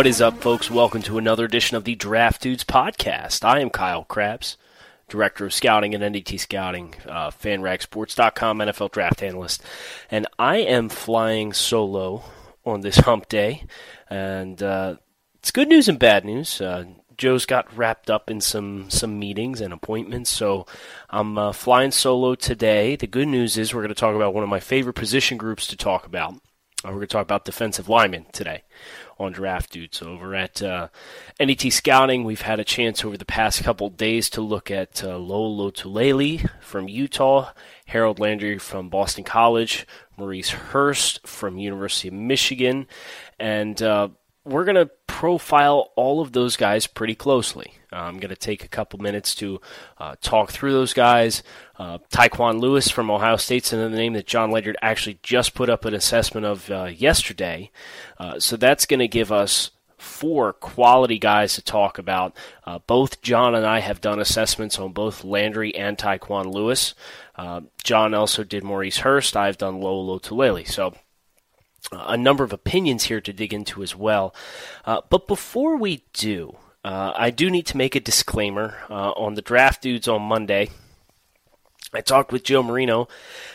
[0.00, 0.70] What is up, folks?
[0.70, 3.44] Welcome to another edition of the Draft Dudes podcast.
[3.44, 4.56] I am Kyle Crabbs,
[5.10, 9.62] Director of Scouting at NDT Scouting, uh, FanRagSports.com, NFL Draft Analyst,
[10.10, 12.24] and I am flying solo
[12.64, 13.66] on this hump day,
[14.08, 14.96] and uh,
[15.34, 16.62] it's good news and bad news.
[16.62, 16.84] Uh,
[17.18, 20.64] Joe's got wrapped up in some some meetings and appointments, so
[21.10, 22.96] I'm uh, flying solo today.
[22.96, 25.66] The good news is we're going to talk about one of my favorite position groups
[25.66, 26.36] to talk about.
[26.82, 28.62] Uh, we're going to talk about defensive linemen today
[29.18, 30.88] on Draft Dudes over at uh,
[31.38, 32.24] NDT Scouting.
[32.24, 36.48] We've had a chance over the past couple days to look at uh, Lowell Lotulelei
[36.62, 37.52] from Utah,
[37.84, 39.86] Harold Landry from Boston College,
[40.16, 42.86] Maurice Hurst from University of Michigan,
[43.38, 44.08] and uh,
[44.44, 47.74] we're going to profile all of those guys pretty closely.
[47.92, 49.60] Uh, I'm going to take a couple minutes to
[49.98, 51.42] uh, talk through those guys.
[51.78, 55.84] Uh, Tyquan Lewis from Ohio State's another name that John Ledyard actually just put up
[55.84, 57.70] an assessment of uh, yesterday.
[58.18, 62.34] Uh, so that's going to give us four quality guys to talk about.
[62.64, 66.94] Uh, both John and I have done assessments on both Landry and Tyquan Lewis.
[67.82, 69.36] John also did Maurice Hurst.
[69.36, 70.66] I've done Lowell Lotulelei.
[70.66, 70.94] So
[71.92, 74.34] a number of opinions here to dig into as well.
[74.84, 79.34] Uh, but before we do, uh, I do need to make a disclaimer uh, on
[79.34, 80.70] the draft dudes on Monday.
[81.92, 83.08] I talked with Joe Marino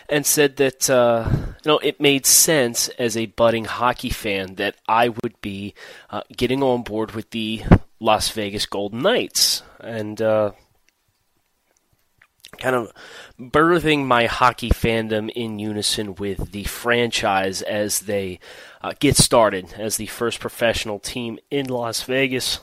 [0.10, 4.76] and said that uh, you know it made sense as a budding hockey fan that
[4.88, 5.74] I would be
[6.10, 7.64] uh, getting on board with the
[8.00, 10.52] Las Vegas Golden Knights and uh,
[12.56, 12.92] kind of
[13.40, 18.40] birthing my hockey fandom in unison with the franchise as they
[18.82, 22.60] uh, get started as the first professional team in Las Vegas.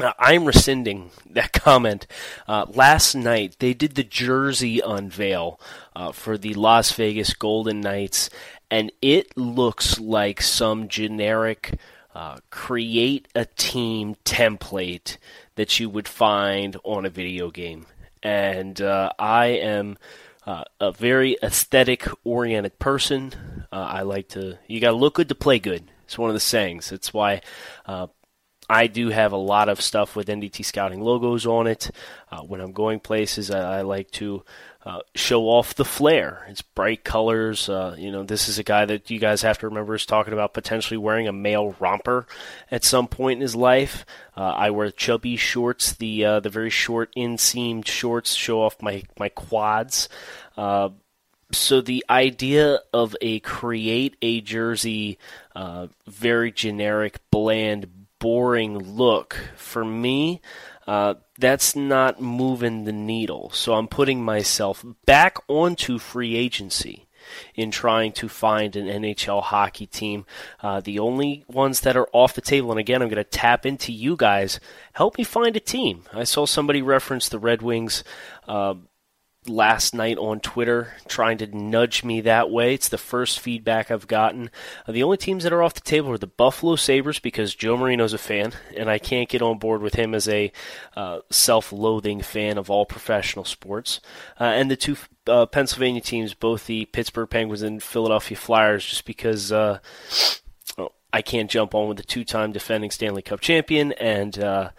[0.00, 2.06] uh, I'm rescinding that comment.
[2.46, 5.60] Uh, last night, they did the jersey unveil
[5.94, 8.30] uh, for the Las Vegas Golden Knights,
[8.70, 11.78] and it looks like some generic
[12.14, 15.18] uh, create a team template
[15.54, 17.86] that you would find on a video game.
[18.22, 19.98] And uh, I am
[20.46, 23.32] uh, a very aesthetic oriented person.
[23.70, 25.90] I like to, you got to look good to play good.
[26.04, 26.90] It's one of the sayings.
[26.90, 27.42] It's why
[28.70, 31.90] I do have a lot of stuff with NDT Scouting logos on it.
[32.30, 34.44] Uh, when I'm going places, I, I like to
[34.88, 36.46] uh, show off the flair.
[36.48, 37.68] It's bright colors.
[37.68, 40.32] Uh, you know, this is a guy that you guys have to remember is talking
[40.32, 42.26] about potentially wearing a male romper
[42.70, 44.06] at some point in his life.
[44.34, 49.02] Uh, I wear chubby shorts, the uh, the very short inseamed shorts, show off my
[49.18, 50.08] my quads.
[50.56, 50.88] Uh,
[51.52, 55.18] so the idea of a create a jersey,
[56.06, 60.40] very generic, bland, boring look for me,
[61.38, 63.50] that's not moving the needle.
[63.50, 67.06] So I'm putting myself back onto free agency
[67.54, 70.26] in trying to find an NHL hockey team.
[70.62, 73.64] Uh, the only ones that are off the table, and again, I'm going to tap
[73.64, 74.60] into you guys.
[74.94, 76.02] Help me find a team.
[76.12, 78.02] I saw somebody reference the Red Wings.
[78.46, 78.74] Uh,
[79.48, 82.74] last night on Twitter trying to nudge me that way.
[82.74, 84.50] It's the first feedback I've gotten.
[84.86, 87.76] Uh, the only teams that are off the table are the Buffalo Sabres because Joe
[87.76, 90.52] Marino's a fan, and I can't get on board with him as a
[90.96, 94.00] uh, self loathing fan of all professional sports.
[94.40, 94.96] Uh, and the two
[95.26, 99.52] uh, Pennsylvania teams, both the Pittsburgh Penguins and Philadelphia Flyers, just because.
[99.52, 99.78] Uh,
[101.10, 104.70] I can't jump on with the two-time defending Stanley Cup champion, and uh,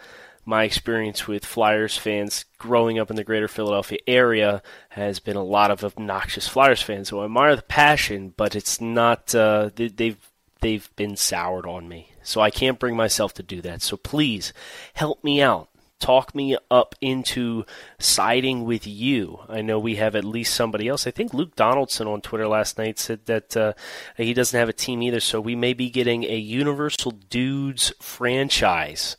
[0.50, 5.44] my experience with Flyers fans growing up in the greater Philadelphia area has been a
[5.44, 10.18] lot of obnoxious Flyers fans So I admire the passion, but it's not, uh, they've,
[10.62, 12.14] they've been soured on me.
[12.24, 13.84] So I can't bring myself to do that.
[13.84, 14.52] So please
[14.96, 15.70] help me out.
[16.00, 17.66] Talk me up into
[18.00, 19.42] siding with you.
[19.48, 21.06] I know we have at least somebody else.
[21.06, 23.74] I think Luke Donaldson on Twitter last night said that uh,
[24.18, 25.20] he doesn't have a team either.
[25.20, 29.16] So we may be getting a Universal Dudes franchise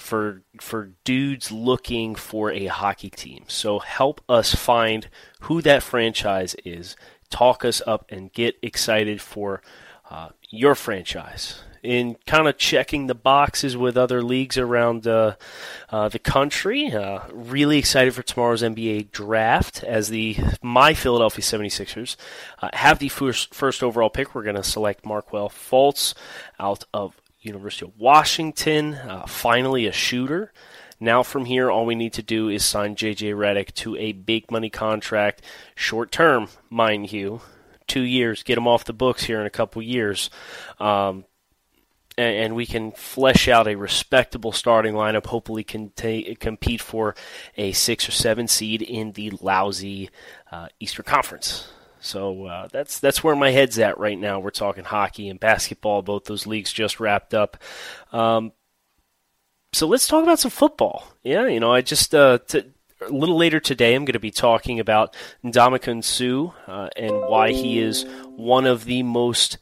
[0.00, 3.44] for for dudes looking for a hockey team.
[3.48, 5.08] So help us find
[5.42, 6.96] who that franchise is.
[7.28, 9.62] Talk us up and get excited for
[10.10, 11.62] uh, your franchise.
[11.82, 15.36] In kind of checking the boxes with other leagues around uh,
[15.88, 16.92] uh, the country.
[16.92, 22.16] Uh, really excited for tomorrow's NBA draft as the my Philadelphia 76ers
[22.60, 24.34] uh, have the first, first overall pick.
[24.34, 26.12] We're going to select Markelle Fultz
[26.58, 30.52] out of University of Washington, uh, finally a shooter.
[31.00, 33.30] Now from here, all we need to do is sign J.J.
[33.30, 35.42] Redick to a big money contract,
[35.74, 37.40] short term, mind you,
[37.86, 38.42] two years.
[38.42, 40.28] Get him off the books here in a couple years,
[40.78, 41.24] um,
[42.18, 45.26] and, and, we can flesh out a respectable starting lineup.
[45.26, 45.90] Hopefully, can
[46.38, 47.14] compete for
[47.56, 50.10] a six or seven seed in the lousy
[50.52, 51.72] uh, Eastern Conference.
[52.00, 54.40] So uh, that's that's where my head's at right now.
[54.40, 56.02] We're talking hockey and basketball.
[56.02, 57.56] Both those leagues just wrapped up.
[58.12, 58.52] Um,
[59.72, 61.06] so let's talk about some football.
[61.22, 62.64] Yeah, you know, I just uh, t-
[63.00, 65.14] a little later today, I'm going to be talking about
[65.44, 68.04] Ndamukong Suh uh, and why he is
[68.36, 69.58] one of the most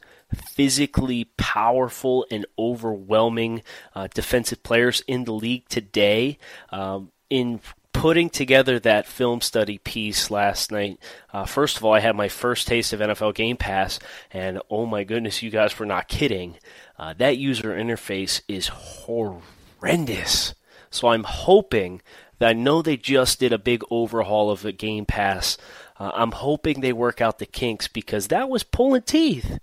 [0.51, 3.63] physically powerful and overwhelming
[3.95, 6.37] uh, defensive players in the league today.
[6.69, 7.59] Um, in
[7.99, 10.97] putting together that film study piece last night,
[11.33, 13.99] uh, first of all, I had my first taste of NFL Game Pass,
[14.31, 16.55] and oh my goodness, you guys were not kidding.
[16.97, 20.55] Uh, that user interface is horrendous.
[20.89, 22.01] So I'm hoping
[22.37, 25.57] that I know they just did a big overhaul of the Game Pass.
[25.99, 29.59] Uh, I'm hoping they work out the kinks because that was pulling teeth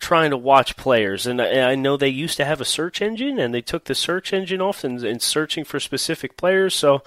[0.00, 1.26] trying to watch players.
[1.26, 4.32] And I, know they used to have a search engine, and they took the search
[4.32, 6.74] engine off and, and searching for specific players.
[6.74, 7.02] So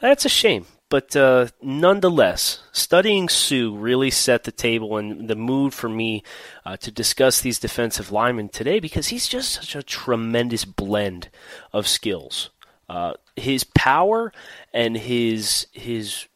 [0.00, 0.66] that's a shame.
[0.90, 6.22] But uh, nonetheless, studying Suh really set the table and the mood for me
[6.64, 11.30] uh, to discuss these defensive linemen today because he's just such a tremendous blend
[11.72, 12.50] of skills.
[12.88, 14.32] Uh, his power
[14.72, 16.26] and his his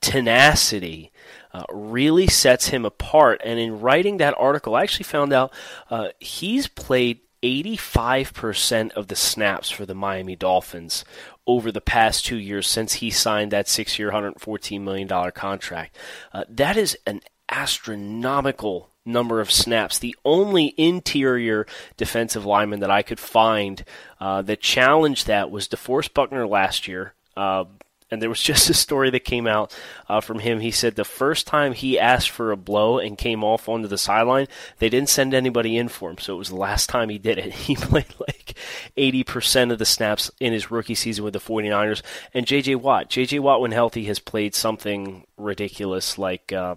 [0.00, 1.12] tenacity
[1.56, 3.40] uh, really sets him apart.
[3.42, 5.54] And in writing that article, I actually found out
[5.88, 11.02] uh, he's played 85% of the snaps for the Miami Dolphins
[11.46, 15.96] over the past two years since he signed that six year, $114 million contract.
[16.34, 19.98] Uh, that is an astronomical number of snaps.
[19.98, 23.82] The only interior defensive lineman that I could find
[24.20, 27.14] uh, that challenged that was DeForest Buckner last year.
[27.34, 27.64] Uh,
[28.10, 29.76] and there was just a story that came out
[30.08, 30.60] uh, from him.
[30.60, 33.98] He said the first time he asked for a blow and came off onto the
[33.98, 34.48] sideline,
[34.78, 36.18] they didn't send anybody in for him.
[36.18, 37.54] So it was the last time he did it.
[37.66, 38.54] He played like
[38.96, 42.00] 80% of the snaps in his rookie season with the 49ers.
[42.32, 42.76] And J.J.
[42.76, 43.40] Watt, J.J.
[43.40, 46.76] Watt, when healthy, has played something ridiculous like, uh,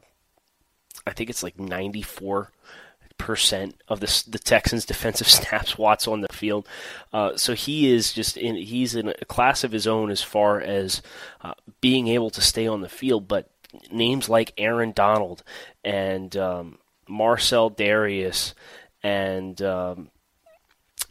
[1.05, 2.51] I think it's like 94
[3.19, 6.67] percent of the the Texans' defensive snaps Watts on the field.
[7.13, 10.59] Uh, so he is just in he's in a class of his own as far
[10.59, 11.03] as
[11.43, 13.27] uh, being able to stay on the field.
[13.27, 13.47] But
[13.91, 15.43] names like Aaron Donald
[15.83, 18.55] and um, Marcell Dareus
[19.03, 20.09] and um,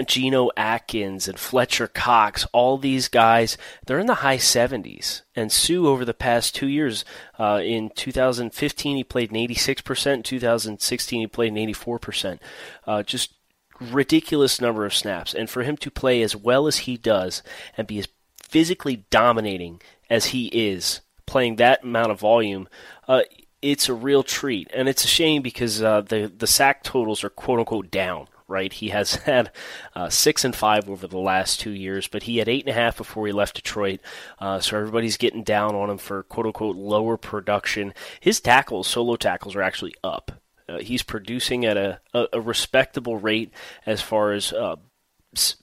[0.07, 5.23] Geno Atkins and Fletcher Cox, all these guys, they're in the high 70s.
[5.35, 7.05] And Suh, over the past two years,
[7.39, 12.39] uh, in 2015 he played an 86%, in 2016 he played an 84%.
[12.87, 13.35] Uh, just
[13.81, 15.35] ridiculous number of snaps.
[15.35, 17.43] And for him to play as well as he does
[17.77, 18.09] and be as
[18.43, 22.69] physically dominating as he is, playing that amount of volume,
[23.07, 23.23] uh,
[23.61, 24.71] it's a real treat.
[24.73, 28.73] And it's a shame because uh, the, the sack totals are quote unquote down right?
[28.73, 29.53] He has had
[29.95, 32.81] uh, six and five over the last two years, but he had eight and a
[32.81, 34.01] half before he left Detroit.
[34.41, 37.95] Uh, so everybody's getting down on him for quote unquote lower production.
[38.19, 40.33] His tackles, solo tackles, are actually up.
[40.69, 43.51] Uh, he's producing at a, a, a, respectable rate
[43.87, 44.77] as far as uh,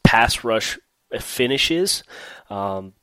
[0.04, 0.80] pass rush
[1.20, 2.04] finishes.
[2.50, 2.94] Um,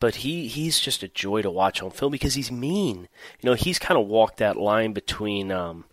[0.00, 3.08] but he, he's just a joy to watch on film because he's mean.
[3.40, 5.84] You know, he's kind of walked that line between um,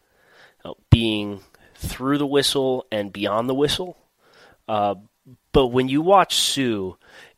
[0.89, 1.41] being
[1.81, 3.97] through the whistle and beyond the whistle.
[4.67, 4.95] Uh,
[5.51, 6.91] but when you watch Suh,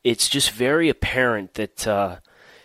[0.03, 2.17] it's just very apparent that uh,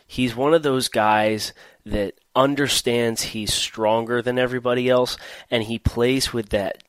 [0.07, 1.53] he's one of those guys
[1.87, 5.17] that understands he's stronger than everybody else,
[5.51, 6.83] and he plays with that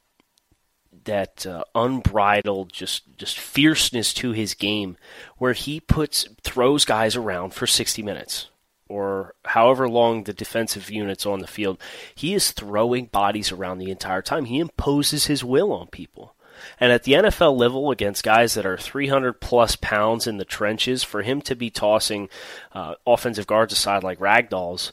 [1.05, 4.97] that uh, unbridled just just fierceness to his game,
[5.37, 8.49] where he puts throws guys around for sixty minutes
[8.89, 11.79] or however long the defensive unit's on the field,
[12.13, 14.45] he is throwing bodies around the entire time.
[14.45, 16.35] He imposes his will on people.
[16.79, 21.03] And at the NFL level, against guys that are 300 plus pounds in the trenches,
[21.03, 22.29] for him to be tossing
[22.73, 24.91] uh, offensive guards aside like ragdolls,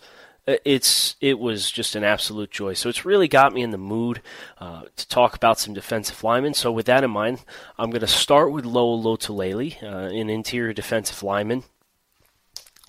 [0.48, 2.74] uh, it's it was just an absolute joy.
[2.74, 4.22] So it's really got me in the mood
[4.58, 6.54] uh, to talk about some defensive linemen.
[6.54, 7.44] So with that in mind,
[7.78, 11.64] I'm going to start with Lowell Lotulelei, uh, an interior defensive lineman.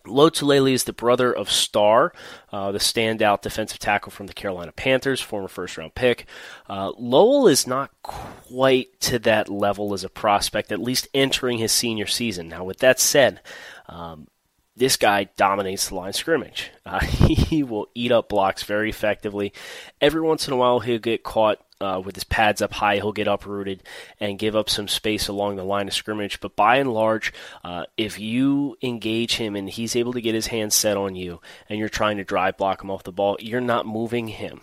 [0.07, 2.13] Lotulelei is the brother of Star,
[2.51, 6.25] uh, the standout defensive tackle from the Carolina Panthers, former first round pick.
[6.69, 11.71] Uh, Lowell is not quite to that level as a prospect, at least entering his
[11.71, 12.47] senior season.
[12.47, 13.41] Now, with that said,
[13.87, 14.27] um,
[14.75, 16.71] this guy dominates the line scrimmage.
[16.85, 19.51] Uh, he will eat up blocks very effectively.
[19.99, 23.11] Every once in a while, he'll get caught uh, with his pads up high, he'll
[23.11, 23.83] get uprooted
[24.19, 26.39] and give up some space along the line of scrimmage.
[26.39, 30.47] But by and large, uh, if you engage him and he's able to get his
[30.47, 33.61] hands set on you and you're trying to drive block him off the ball, you're
[33.61, 34.61] not moving him.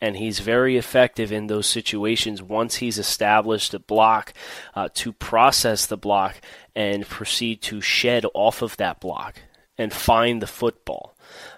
[0.00, 4.34] And he's very effective in those situations once he's established a block
[4.74, 6.36] uh, to process the block
[6.74, 9.40] and proceed to shed off of that block
[9.78, 11.15] and find the football.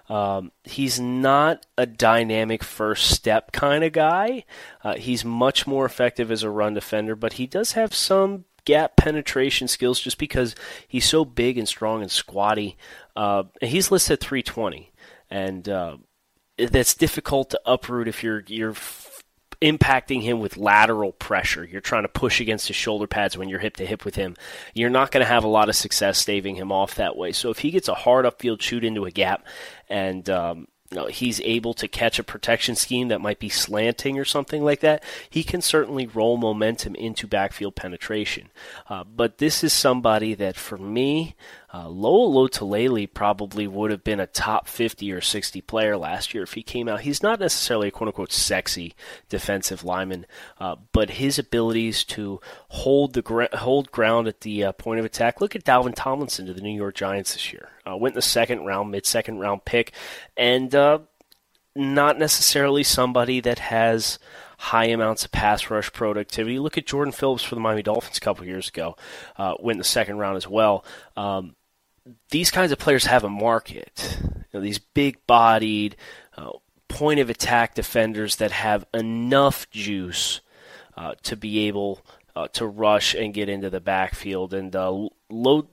[0.09, 4.43] Um, he's not a dynamic first step kind of guy.
[4.83, 8.95] Uh, he's much more effective as a run defender, but he does have some gap
[8.95, 10.55] penetration skills just because
[10.87, 12.77] he's so big and strong and squatty.
[13.15, 14.91] Uh, he's listed at 320,
[15.29, 15.97] and uh,
[16.57, 18.73] that's difficult to uproot if you're you're
[19.61, 21.65] impacting him with lateral pressure.
[21.65, 24.35] You're trying to push against his shoulder pads when you're hip to hip with him.
[24.73, 27.33] You're not going to have a lot of success staving him off that way.
[27.33, 29.45] So if he gets a hard upfield shoot into a gap
[29.89, 30.67] and um,
[31.09, 35.03] he's able to catch a protection scheme that might be slanting or something like that,
[35.29, 38.49] he can certainly roll momentum into backfield penetration.
[38.87, 41.35] Uh, but this is somebody that, for me,
[41.73, 46.43] uh, Lowell Lotulelei probably would have been a top 50 or 60 player last year
[46.43, 47.01] if he came out.
[47.01, 48.95] He's not necessarily a quote unquote sexy
[49.29, 50.25] defensive lineman,
[50.59, 55.41] uh, but his abilities to hold the hold ground at the uh, point of attack.
[55.41, 57.69] Look at Dalvin Tomlinson to the New York Giants this year.
[57.85, 59.93] Uh, went in the second round, mid second round pick,
[60.35, 60.99] and uh,
[61.75, 64.17] not necessarily somebody that has
[64.57, 66.59] high amounts of pass rush productivity.
[66.59, 68.97] Look at Jordan Phillips for the Miami Dolphins a couple years ago,
[69.37, 70.83] uh, went in the second round as well.
[71.15, 71.55] Um,
[72.31, 74.17] these kinds of players have a market.
[74.23, 75.95] You know, these big bodied,
[76.37, 76.51] uh,
[76.87, 80.41] point of attack defenders that have enough juice
[80.97, 84.53] uh, to be able uh, to rush and get into the backfield.
[84.53, 85.67] And uh, Low,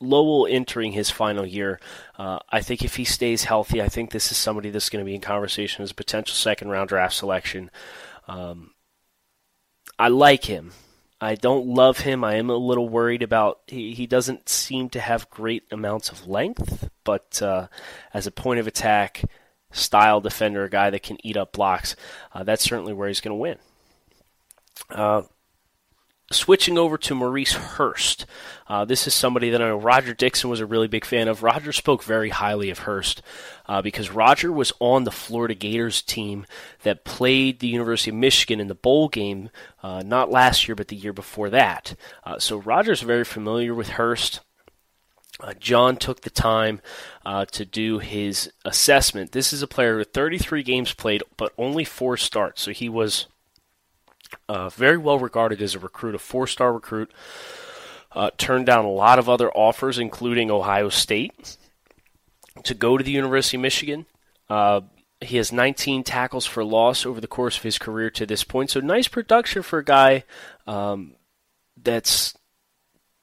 [0.00, 1.80] Lowell entering his final year,
[2.18, 5.08] uh, I think if he stays healthy, I think this is somebody that's going to
[5.08, 7.70] be in conversation as a potential second round draft selection.
[8.28, 8.72] Um,
[9.98, 10.72] I like him.
[11.26, 12.22] I don't love him.
[12.22, 16.28] I am a little worried about he, he doesn't seem to have great amounts of
[16.28, 17.66] length, but uh,
[18.14, 19.24] as a point of attack
[19.72, 21.96] style defender, a guy that can eat up blocks,
[22.32, 23.58] uh, that's certainly where he's going to win.
[24.88, 25.22] Uh,
[26.32, 28.26] switching over to Maurice Hurst.
[28.68, 31.42] Uh, this is somebody that I know Roger Dixon was a really big fan of.
[31.42, 33.22] Roger spoke very highly of Hurst
[33.66, 36.46] uh, because Roger was on the Florida Gators team
[36.82, 39.50] that played the University of Michigan in the bowl game,
[39.82, 41.94] uh, not last year, but the year before that.
[42.24, 44.40] Uh, so Roger's very familiar with Hurst.
[45.38, 46.80] Uh, John took the time
[47.24, 49.32] uh, to do his assessment.
[49.32, 52.62] This is a player with 33 games played, but only four starts.
[52.62, 53.26] So he was
[54.48, 57.12] uh, very well regarded as a recruit, a four star recruit.
[58.12, 61.58] Uh, turned down a lot of other offers, including Ohio State,
[62.62, 64.06] to go to the University of Michigan.
[64.48, 64.80] Uh,
[65.20, 68.70] he has 19 tackles for loss over the course of his career to this point.
[68.70, 70.24] So nice production for a guy
[70.66, 71.16] um,
[71.82, 72.34] that's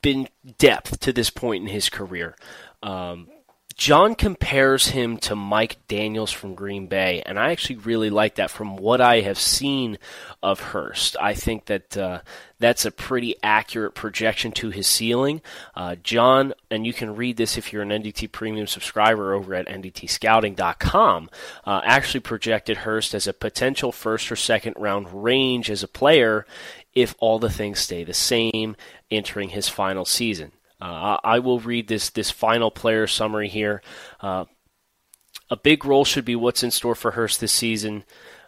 [0.02, 0.28] been
[0.58, 2.36] depth to this point in his career.
[2.84, 3.28] Um,
[3.76, 8.52] John compares him to Mike Daniels from Green Bay, and I actually really like that
[8.52, 9.98] from what I have seen
[10.42, 11.16] of Hurst.
[11.20, 12.22] I think that uh,
[12.60, 15.42] that's a pretty accurate projection to his ceiling.
[15.76, 19.68] Uh, John, and you can read this if you're an NDT Premium subscriber over at
[19.68, 21.30] NDTScouting.com,
[21.66, 26.46] uh, actually projected Hurst as a potential first or second round range as a player
[26.94, 28.76] if all the things stay the same
[29.10, 30.52] entering his final season.
[30.82, 33.82] Uh, I will read this this final player summary here.
[34.20, 34.46] Uh,
[35.50, 38.04] a big role should be what's in store for Hurst this season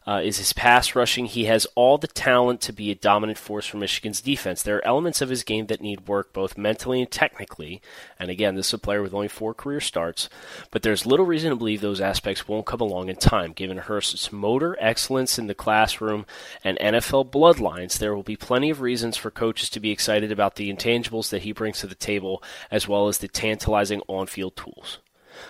[0.07, 1.25] uh, is his pass rushing.
[1.25, 4.61] He has all the talent to be a dominant force for Michigan's defense.
[4.61, 7.81] There are elements of his game that need work both mentally and technically.
[8.19, 10.29] And again, this is a player with only four career starts,
[10.71, 13.53] but there's little reason to believe those aspects won't come along in time.
[13.53, 16.25] Given Hurst's motor excellence in the classroom
[16.63, 20.55] and NFL bloodlines, there will be plenty of reasons for coaches to be excited about
[20.55, 24.55] the intangibles that he brings to the table, as well as the tantalizing on field
[24.55, 24.99] tools.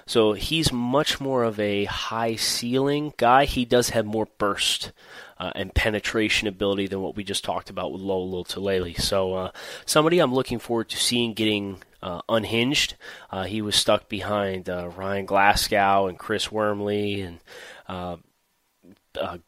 [0.06, 3.46] So he's much more of a high ceiling guy.
[3.46, 4.92] He does have more burst
[5.38, 9.00] uh, and penetration ability than what we just talked about with Lowell Lotulelei.
[9.00, 9.51] So uh,
[9.86, 12.96] somebody I'm looking forward to seeing getting uh, unhinged.
[13.32, 17.39] Uh, he was stuck behind uh, Ryan Glasgow and Chris Wormley and.
[17.88, 18.18] Uh,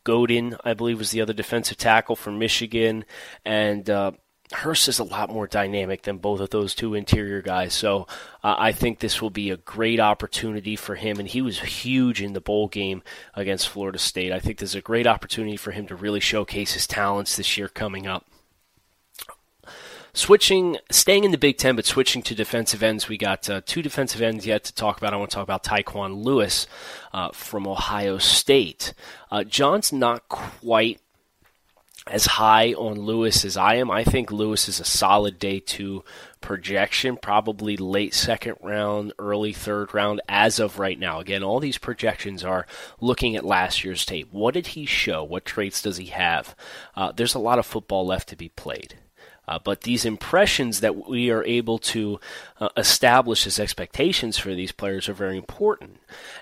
[0.06, 3.03] Godin, I believe, was the other defensive tackle from Michigan,
[3.44, 3.89] and
[4.53, 7.73] Hurst is a lot more dynamic than both of those two interior guys.
[7.73, 8.07] So
[8.43, 11.19] uh, I think this will be a great opportunity for him.
[11.19, 14.31] And he was huge in the bowl game against Florida State.
[14.31, 17.67] I think there's a great opportunity for him to really showcase his talents this year
[17.67, 18.25] coming up.
[20.13, 23.83] Switching, staying in the Big Ten, but switching to defensive ends, we got uh, two
[23.83, 25.13] defensive ends yet to talk about.
[25.13, 26.65] I want to talk about Tyquan Lewis
[27.13, 28.95] uh, from Ohio State.
[29.29, 31.01] Uh, John's not quite
[32.10, 33.91] as high on Lewis as I am.
[33.91, 36.04] I think Lewis is a solid day two
[36.41, 41.20] projection, probably late second round, early third round as of right now.
[41.20, 42.65] Again, all these projections are
[43.02, 44.30] looking at last year's tape.
[44.32, 45.24] What did he show?
[45.24, 46.56] What traits does he have?
[46.96, 48.96] Uh, there's a lot of football left to be played.
[49.48, 52.20] Uh, but these impressions that we are able to
[52.60, 55.98] uh, establish as expectations for these players are very important.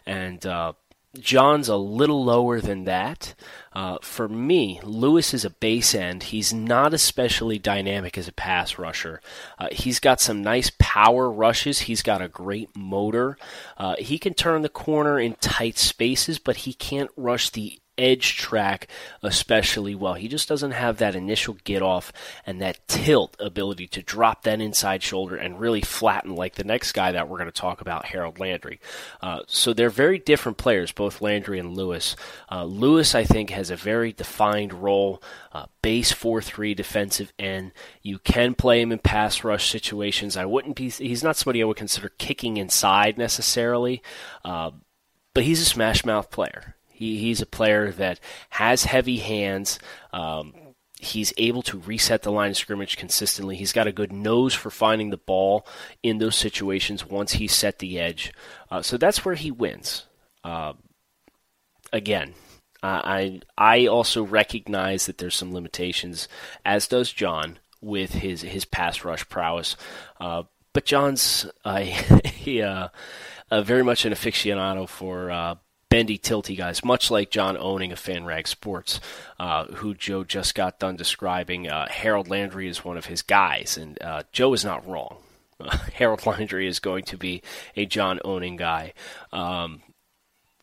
[0.08, 0.74] And uh,
[1.20, 3.36] John's a little lower than that.
[3.74, 6.24] Uh, for me, Lewis is a base end.
[6.24, 9.22] He's not especially dynamic as a pass rusher.
[9.60, 11.82] Uh, he's got some nice power rushes.
[11.82, 13.38] He's got a great motor.
[13.78, 18.38] Uh, he can turn the corner in tight spaces, but he can't rush the edge
[18.38, 18.88] track
[19.22, 20.14] especially well.
[20.16, 22.12] He just doesn't have that initial get off
[22.46, 26.92] and that tilt ability to drop that inside shoulder and really flatten like the next
[26.92, 28.80] guy that we're going to talk about, Harold Landry.
[29.22, 32.16] Uh, so they're very different players, both Landry and Lewis.
[32.52, 35.22] Uh, Lewis, I think, has a very defined role.
[35.52, 37.72] Uh, base 4-3 defensive end.
[38.02, 40.36] You can play him in pass rush situations.
[40.36, 40.90] I wouldn't be.
[40.90, 44.02] He's not somebody I would consider kicking inside necessarily,
[44.44, 44.72] uh,
[45.34, 46.75] but he's a smash mouth player.
[46.96, 49.80] He, he's a player that has heavy hands.
[50.14, 50.54] Um,
[51.00, 53.58] he's able to reset the line of scrimmage consistently.
[53.58, 55.68] He's got a good nose for finding the ball
[56.02, 58.34] in those situations once he's set the edge.
[58.72, 60.06] Uh, so that's where he wins.
[60.44, 60.74] Uh,
[61.92, 62.34] again,
[62.84, 66.28] I I also recognize that there's some limitations,
[66.64, 69.76] as does John with his his pass rush prowess.
[70.20, 71.48] Uh, but John's
[72.26, 72.90] he, uh,
[73.52, 75.56] very much an aficionado for uh,
[75.96, 79.00] bendy, tilty guys, much like John Owning a FanRag Sports,
[79.40, 81.70] uh, who Joe just got done describing.
[81.70, 85.20] Uh, Harold Landry is one of his guys, and uh, Joe is not wrong.
[85.94, 87.42] Harold Landry is going to be
[87.78, 88.92] a John Owning guy.
[89.32, 89.84] Um,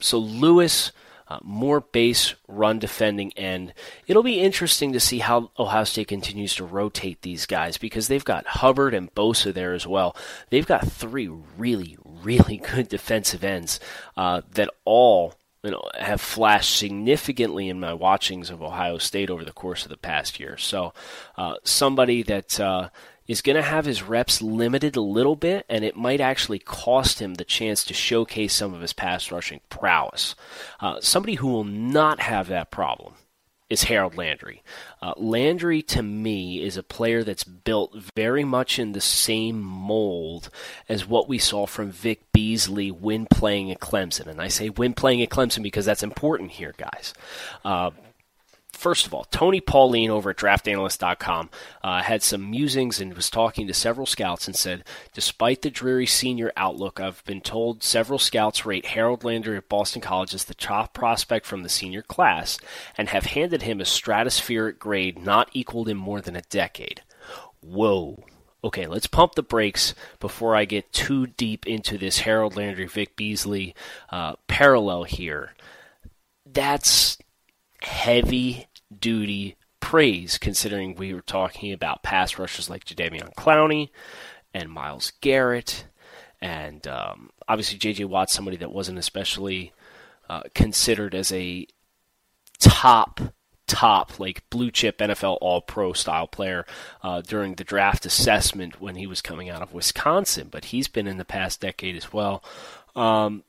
[0.00, 0.92] so Lewis.
[1.28, 3.72] uh, more base run defending end.
[4.06, 8.24] It'll be interesting to see how Ohio State continues to rotate these guys because they've
[8.24, 10.14] got Hubbard and Bosa there as well.
[10.50, 13.80] They've got three really, really good defensive ends
[14.16, 19.44] uh, that all you know, have flashed significantly in my watchings of Ohio State over
[19.44, 20.56] the course of the past year.
[20.56, 20.92] So,
[21.36, 22.88] uh, somebody that uh,
[23.28, 27.20] is going to have his reps limited a little bit, and it might actually cost
[27.20, 30.34] him the chance to showcase some of his pass rushing prowess.
[30.80, 33.14] Uh, somebody who will not have that problem
[33.72, 34.62] is Harold Landry.
[35.00, 40.50] Uh, Landry, to me, is a player that's built very much in the same mold
[40.90, 44.26] as what we saw from Vic Beasley when playing at Clemson.
[44.26, 47.14] And I say when playing at Clemson because that's important here, guys.
[47.64, 47.92] Uh,
[48.82, 51.50] First of all, Tony Pauline over at draftanalyst.com
[51.84, 56.04] uh, had some musings and was talking to several scouts and said, despite the dreary
[56.04, 60.54] senior outlook, I've been told several scouts rate Harold Landry at Boston College as the
[60.54, 62.58] top prospect from the senior class
[62.98, 67.02] and have handed him a stratospheric grade not equaled in more than a decade.
[67.60, 68.24] Whoa.
[68.64, 73.14] Okay, let's pump the brakes before I get too deep into this Harold Landry Vic
[73.14, 73.76] Beasley
[74.10, 75.54] uh, parallel here.
[76.44, 77.16] That's
[77.80, 78.66] heavy
[79.00, 83.90] duty praise, considering we were talking about pass rushers like Jadeveon Clowney
[84.54, 85.86] and Myles Garrett,
[86.40, 88.04] and um, obviously J.J.
[88.04, 89.72] Watt, somebody that wasn't especially
[90.28, 91.66] uh, considered as a
[92.58, 93.20] top
[93.66, 96.66] top like blue chip NFL All Pro style player
[97.02, 101.06] uh, during the draft assessment when he was coming out of Wisconsin, but he's been
[101.06, 102.44] in the past decade as well.
[102.94, 103.44] Um,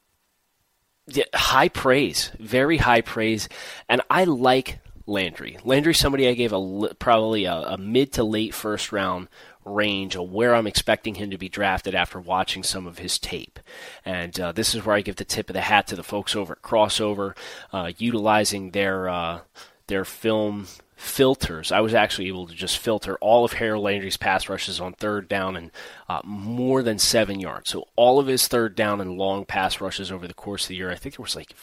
[1.07, 3.49] yeah, high praise, very high praise,
[3.89, 5.57] and I like Landry.
[5.63, 9.27] Landry, somebody I gave a probably a, a, mid to late first round
[9.65, 13.59] range of where I'm expecting him to be drafted after watching some of his tape.
[14.05, 16.35] And uh, this is where I give the tip of the hat to the folks
[16.35, 17.35] over at Krossover,
[17.71, 19.41] uh, utilizing their uh,
[19.87, 21.71] their film filters.
[21.71, 25.27] I was actually able to just filter all of Harold Landry's pass rushes on third
[25.27, 25.71] down and
[26.07, 27.71] uh, more than seven yards.
[27.71, 30.77] So all of his third down and long pass rushes over the course of the
[30.77, 31.53] year, I think there was like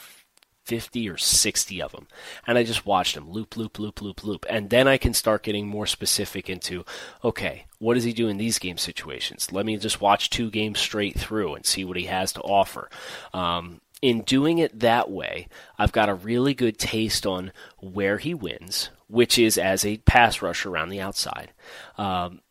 [0.71, 2.07] 50 or 60 of them.
[2.47, 4.47] And I just watched them loop, loop, loop, loop, loop.
[4.49, 6.85] And then I can start getting more specific into,
[7.25, 9.51] okay, what does he do in these game situations?
[9.51, 12.89] Let me just watch two games straight through and see what he has to offer.
[13.35, 18.33] Um, in doing it that way, I've got a really good taste on where he
[18.33, 21.51] wins, which is as a pass rusher around the outside.
[21.99, 22.43] Um,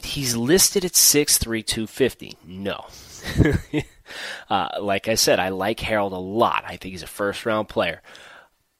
[0.00, 2.36] he's listed at 6'3", 250.
[2.44, 2.84] No.
[4.50, 6.64] uh, like I said, I like Harold a lot.
[6.66, 8.02] I think he's a first round player.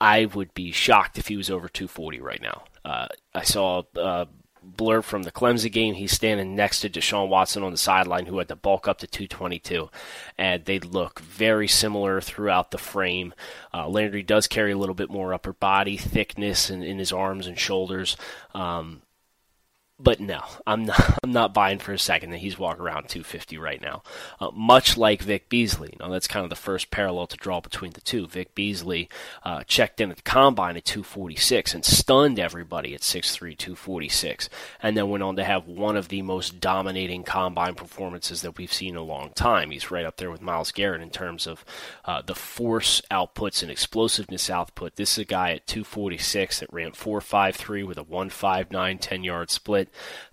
[0.00, 2.64] I would be shocked if he was over 240 right now.
[2.84, 4.28] Uh, I saw a
[4.64, 5.94] blurb from the Clemson game.
[5.94, 9.06] He's standing next to Deshaun Watson on the sideline, who had to bulk up to
[9.06, 9.90] 222,
[10.38, 13.34] and they look very similar throughout the frame.
[13.72, 17.46] Uh, Landry does carry a little bit more upper body thickness in, in his arms
[17.46, 18.16] and shoulders.
[18.54, 19.02] Um,
[19.98, 21.18] but no, I'm not.
[21.24, 24.02] I'm not buying for a second that he's walking around 250 right now.
[24.40, 25.96] Uh, much like Vic Beasley.
[25.98, 28.26] Now that's kind of the first parallel to draw between the two.
[28.26, 29.09] Vic Beasley
[29.44, 34.48] uh, checked in at the combine at 246 and stunned everybody at 6'3", 246,
[34.83, 38.72] and then went on to have one of the most dominating combine performances that we've
[38.72, 39.70] seen in a long time.
[39.70, 41.64] He's right up there with Myles Garrett in terms of
[42.04, 44.96] uh, the force outputs and explosiveness output.
[44.96, 49.84] This is a guy at 246 that ran 4.53 with a 1.59 10 yard split.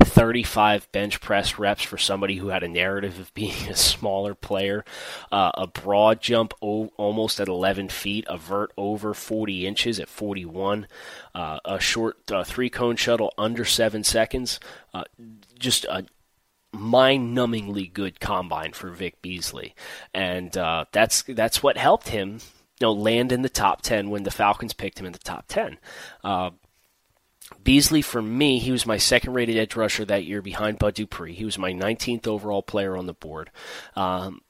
[0.03, 4.83] 35 bench press reps for somebody who had a narrative of being a smaller player,
[5.31, 10.09] uh, a broad jump o- almost at 11 feet, a vert over 40 inches at
[10.09, 10.87] 41,
[11.35, 14.59] uh, a short uh, three cone shuttle under seven seconds.
[14.93, 15.03] Uh,
[15.57, 16.05] just a
[16.73, 19.75] mind-numbingly good combine for Vic Beasley,
[20.13, 22.39] and uh, that's that's what helped him
[22.81, 25.45] you know, land in the top 10 when the Falcons picked him in the top
[25.47, 25.77] 10.
[26.23, 26.49] Uh,
[27.63, 31.33] Beasley, for me, he was my second rated edge rusher that year behind Bud Dupree.
[31.33, 33.51] He was my 19th overall player on the board.
[33.95, 34.41] Um,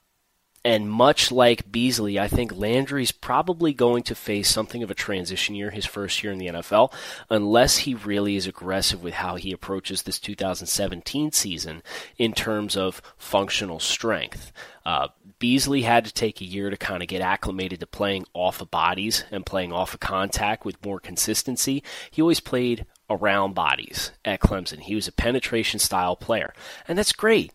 [0.64, 5.56] and much like Beasley, I think Landry's probably going to face something of a transition
[5.56, 6.94] year his first year in the NFL,
[7.30, 11.82] unless he really is aggressive with how he approaches this 2017 season
[12.18, 14.52] in terms of functional strength.
[14.86, 15.08] Uh,
[15.40, 18.70] Beasley had to take a year to kind of get acclimated to playing off of
[18.70, 21.84] bodies and playing off of contact with more consistency.
[22.12, 24.80] He always played around bodies at Clemson.
[24.80, 26.54] He was a penetration style player,
[26.88, 27.52] and that's great.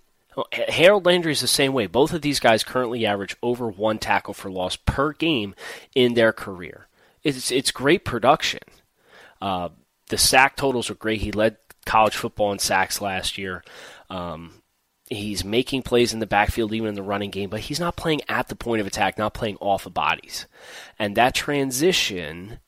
[0.53, 1.87] Harold Landry is the same way.
[1.87, 5.55] Both of these guys currently average over one tackle for loss per game
[5.95, 6.89] in their career.
[7.23, 8.61] It's it's great production.
[9.41, 9.71] Uh,
[10.09, 11.23] the sack totals are great.
[11.23, 13.65] He led college football in sacks last year.
[14.11, 14.63] Um,
[15.09, 18.23] He's making plays in the backfield, even in the running game, but he's not playing
[18.29, 20.47] at the point of attack, not playing off of bodies.
[20.99, 22.59] And that transition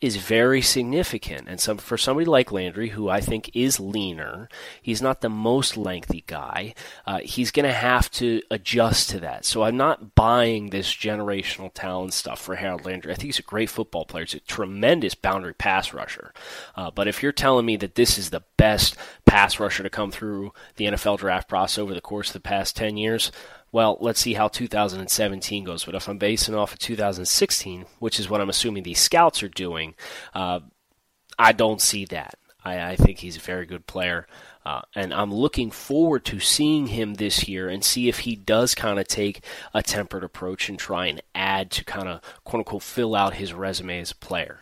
[0.00, 1.48] is very significant.
[1.48, 4.48] And some for somebody like Landry, who I think is leaner,
[4.80, 6.74] he's not the most lengthy guy.
[7.06, 9.44] Uh, he's going to have to adjust to that.
[9.44, 13.12] So I'm not buying this generational talent stuff for Harold Landry.
[13.12, 14.24] I think he's a great football player.
[14.24, 16.32] He's a tremendous boundary pass rusher.
[16.76, 20.10] Uh, but if you're telling me that this is the best pass rusher to come
[20.10, 23.32] through the NFL draft process over the course of the past 10 years,
[23.72, 25.84] well, let's see how 2017 goes.
[25.84, 29.48] But if I'm basing off of 2016, which is what I'm assuming these scouts are
[29.48, 29.94] doing,
[30.34, 30.60] uh,
[31.38, 32.38] I don't see that.
[32.64, 34.26] I, I, think he's a very good player.
[34.64, 38.74] Uh, and I'm looking forward to seeing him this year and see if he does
[38.74, 42.82] kind of take a tempered approach and try and add to kind of quote unquote
[42.82, 44.60] fill out his resume as a player.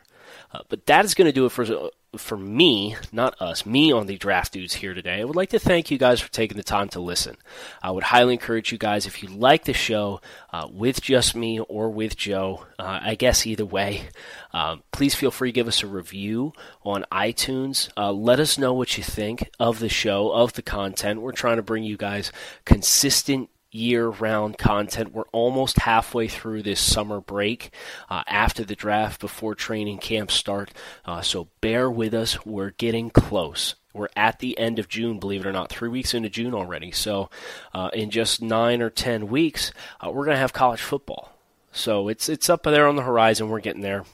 [0.52, 4.06] Uh, but that is going to do it for for me, not us, me on
[4.06, 5.20] the draft dudes here today.
[5.20, 7.36] I would like to thank you guys for taking the time to listen.
[7.82, 10.20] I would highly encourage you guys if you like the show
[10.52, 12.64] uh, with just me or with Joe.
[12.78, 14.08] Uh, I guess either way,
[14.52, 16.52] uh, please feel free to give us a review
[16.82, 17.88] on iTunes.
[17.96, 21.20] Uh, let us know what you think of the show, of the content.
[21.20, 22.32] We're trying to bring you guys
[22.64, 25.12] consistent year round content.
[25.12, 27.70] We're almost halfway through this summer break
[28.08, 30.72] uh, after the draft before training camp start.
[31.04, 32.44] Uh, so bear with us.
[32.46, 33.74] We're getting close.
[33.92, 36.92] We're at the end of June, believe it or not, three weeks into June already.
[36.92, 37.30] So,
[37.72, 41.32] uh, in just nine or ten weeks, uh, we're going to have college football.
[41.72, 43.48] So it's it's up there on the horizon.
[43.48, 44.04] We're getting there.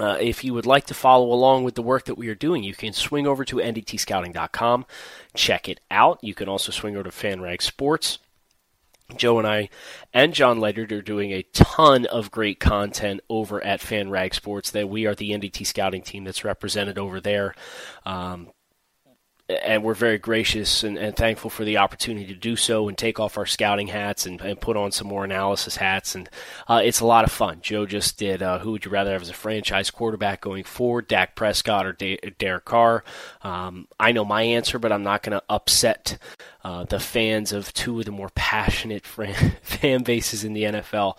[0.00, 2.64] Uh, if you would like to follow along with the work that we are doing,
[2.64, 4.86] you can swing over to ndtscouting.com,
[5.34, 6.18] check it out.
[6.22, 8.18] You can also swing over to FanRag Sports
[9.16, 9.68] Joe and I
[10.12, 14.70] and John Ledyard are doing a ton of great content over at FanRag Sports.
[14.70, 17.54] That we are the NDT scouting team that's represented over there.
[18.04, 18.50] Um,
[19.48, 23.20] and we're very gracious and, and, thankful for the opportunity to do so and take
[23.20, 26.14] off our scouting hats and, and put on some more analysis hats.
[26.14, 26.30] And
[26.66, 27.58] uh, it's a lot of fun.
[27.60, 31.08] Joe just did uh, who would you rather have as a franchise quarterback going forward,
[31.08, 33.04] Dak Prescott or Derek Carr?
[33.42, 36.16] Um, I know my answer, but I'm not going to upset
[36.64, 39.06] uh, the fans of two of the more passionate
[39.62, 41.18] fan bases in the NFL.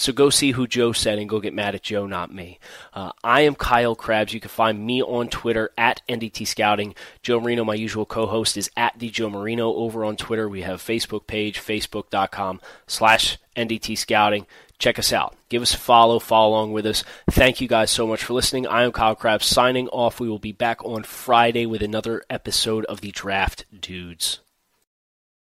[0.00, 2.60] So go see who Joe said and go get mad at Joe, not me.
[2.94, 4.32] Uh, I am Kyle Crabbs.
[4.32, 6.94] You can find me on Twitter at NDT Scouting.
[7.20, 10.48] Joe Marino, my usual co-host, is at the Joe Marino over on Twitter.
[10.48, 14.46] We have Facebook page, facebook.com slash NDT Scouting.
[14.78, 15.34] Check us out.
[15.48, 17.02] Give us a follow, follow along with us.
[17.28, 18.68] Thank you guys so much for listening.
[18.68, 20.20] I am Kyle Crabbs signing off.
[20.20, 24.38] We will be back on Friday with another episode of the Draft Dudes.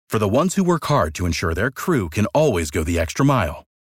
[0.08, 3.26] For the ones who work hard to ensure their crew can always go the extra
[3.26, 3.67] mile